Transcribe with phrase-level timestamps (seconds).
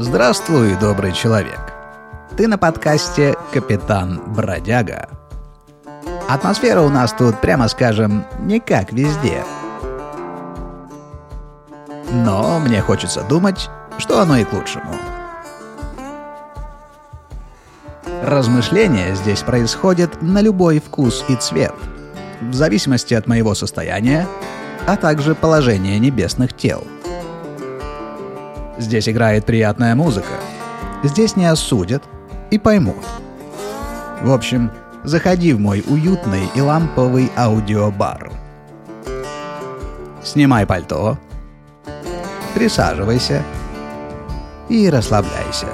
[0.00, 1.58] Здравствуй, добрый человек.
[2.36, 5.08] Ты на подкасте «Капитан Бродяга».
[6.28, 9.42] Атмосфера у нас тут, прямо скажем, не как везде.
[12.12, 13.68] Но мне хочется думать,
[13.98, 14.94] что оно и к лучшему.
[18.22, 21.74] Размышления здесь происходят на любой вкус и цвет,
[22.40, 24.28] в зависимости от моего состояния,
[24.86, 26.84] а также положения небесных тел–
[28.78, 30.34] Здесь играет приятная музыка.
[31.02, 32.02] Здесь не осудят
[32.50, 33.04] и поймут.
[34.22, 34.70] В общем,
[35.04, 38.30] заходи в мой уютный и ламповый аудиобар.
[40.24, 41.18] Снимай пальто,
[42.54, 43.42] присаживайся
[44.68, 45.66] и расслабляйся.